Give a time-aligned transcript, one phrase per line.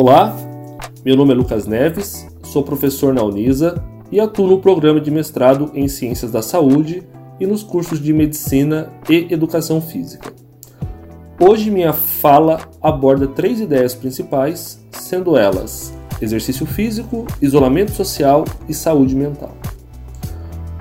[0.00, 0.32] Olá,
[1.04, 3.82] meu nome é Lucas Neves, sou professor na Unisa
[4.12, 7.02] e atuo no programa de mestrado em Ciências da Saúde
[7.40, 10.32] e nos cursos de Medicina e Educação Física.
[11.40, 15.92] Hoje minha fala aborda três ideias principais, sendo elas
[16.22, 19.56] exercício físico, isolamento social e saúde mental.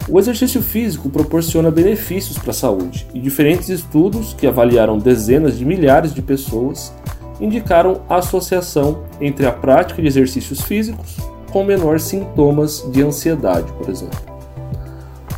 [0.07, 5.65] O exercício físico proporciona benefícios para a saúde e diferentes estudos que avaliaram dezenas de
[5.65, 6.93] milhares de pessoas
[7.39, 11.17] indicaram a associação entre a prática de exercícios físicos
[11.51, 14.19] com menores sintomas de ansiedade, por exemplo.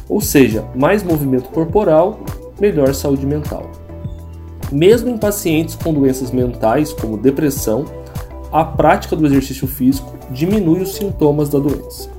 [0.07, 2.20] Ou seja, mais movimento corporal,
[2.59, 3.70] melhor saúde mental.
[4.71, 7.85] Mesmo em pacientes com doenças mentais como depressão,
[8.52, 12.09] a prática do exercício físico diminui os sintomas da doença.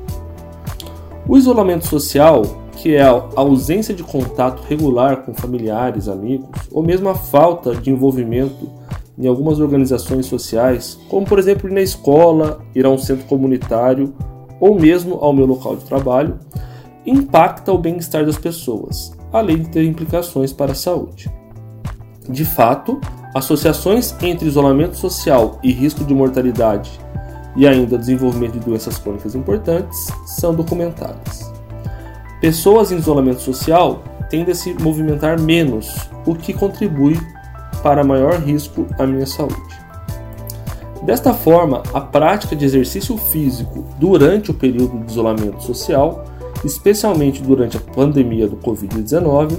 [1.27, 2.43] O isolamento social,
[2.77, 7.91] que é a ausência de contato regular com familiares, amigos, ou mesmo a falta de
[7.91, 8.69] envolvimento
[9.21, 14.15] em algumas organizações sociais, como por exemplo ir na escola, ir a um centro comunitário
[14.59, 16.39] ou mesmo ao meu local de trabalho,
[17.05, 21.31] impacta o bem-estar das pessoas, além de ter implicações para a saúde.
[22.29, 22.99] De fato,
[23.35, 26.91] associações entre isolamento social e risco de mortalidade
[27.57, 31.53] e ainda desenvolvimento de doenças crônicas importantes são documentadas.
[32.41, 37.19] Pessoas em isolamento social tendem a se movimentar menos, o que contribui
[37.83, 39.57] para maior risco à minha saúde.
[41.03, 46.25] Desta forma, a prática de exercício físico durante o período de isolamento social,
[46.65, 49.59] especialmente durante a pandemia do Covid-19,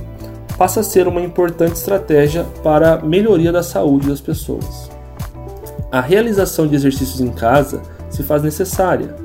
[0.58, 4.90] passa a ser uma importante estratégia para a melhoria da saúde das pessoas.
[5.92, 9.16] A realização de exercícios em casa se faz necessária,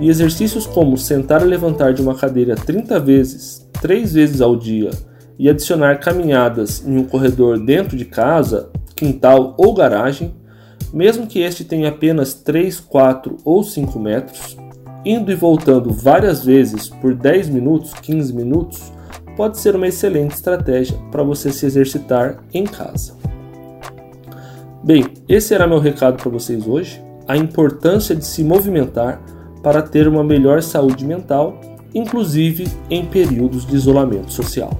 [0.00, 4.90] e exercícios como sentar e levantar de uma cadeira 30 vezes, 3 vezes ao dia,
[5.42, 10.32] e adicionar caminhadas em um corredor dentro de casa, quintal ou garagem,
[10.94, 14.56] mesmo que este tenha apenas 3, 4 ou 5 metros,
[15.04, 18.92] indo e voltando várias vezes por 10 minutos, 15 minutos,
[19.36, 23.16] pode ser uma excelente estratégia para você se exercitar em casa.
[24.84, 29.20] Bem, esse era meu recado para vocês hoje, a importância de se movimentar
[29.60, 31.60] para ter uma melhor saúde mental,
[31.92, 34.78] inclusive em períodos de isolamento social.